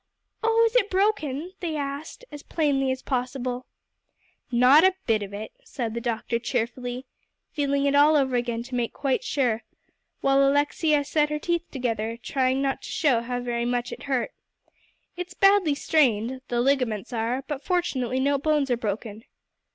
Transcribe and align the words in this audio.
"Oh, 0.41 0.63
is 0.67 0.75
it 0.75 0.89
broken?" 0.89 1.51
they 1.59 1.75
asked, 1.75 2.25
as 2.31 2.41
plainly 2.41 2.89
as 2.91 3.03
possible. 3.03 3.67
"Not 4.51 4.83
a 4.83 4.95
bit 5.05 5.21
of 5.21 5.31
it," 5.31 5.51
said 5.63 5.93
the 5.93 6.01
doctor 6.01 6.39
cheerfully, 6.39 7.05
feeling 7.51 7.85
it 7.85 7.93
all 7.93 8.15
over 8.15 8.35
again 8.35 8.63
to 8.63 8.73
make 8.73 8.93
quite 8.93 9.23
sure, 9.23 9.63
while 10.21 10.41
Alexia 10.49 11.03
set 11.03 11.29
her 11.29 11.37
teeth 11.37 11.69
together, 11.69 12.17
trying 12.17 12.63
not 12.63 12.81
to 12.81 12.89
show 12.89 13.21
how 13.21 13.41
very 13.41 13.63
much 13.63 13.91
it 13.91 14.05
hurt. 14.09 14.31
"It's 15.15 15.35
badly 15.35 15.75
strained, 15.75 16.41
the 16.47 16.61
ligaments 16.61 17.13
are; 17.13 17.43
but 17.47 17.63
fortunately 17.63 18.19
no 18.19 18.39
bones 18.39 18.71
are 18.71 18.77
broken." 18.77 19.25